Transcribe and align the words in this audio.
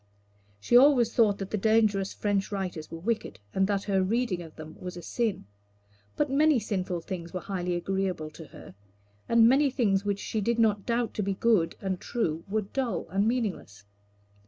She 0.59 0.75
always 0.75 1.13
thought 1.13 1.37
that 1.37 1.51
the 1.51 1.59
dangerous 1.59 2.11
French 2.11 2.51
writers 2.51 2.89
were 2.89 2.97
wicked 2.97 3.39
and 3.53 3.67
that 3.67 3.83
her 3.83 4.01
reading 4.01 4.41
of 4.41 4.55
them 4.55 4.75
was 4.79 4.97
a 4.97 5.01
sin; 5.03 5.45
but 6.15 6.27
many 6.31 6.57
sinful 6.59 7.01
things 7.01 7.35
were 7.35 7.39
highly 7.39 7.75
agreeable 7.75 8.31
to 8.31 8.45
her, 8.47 8.73
and 9.29 9.47
many 9.47 9.69
things 9.69 10.03
which 10.03 10.17
she 10.17 10.41
did 10.41 10.57
not 10.57 10.87
doubt 10.87 11.13
to 11.13 11.21
be 11.21 11.35
good 11.35 11.75
and 11.79 12.01
true 12.01 12.43
were 12.49 12.61
dull 12.63 13.07
and 13.09 13.27
meaningless. 13.27 13.85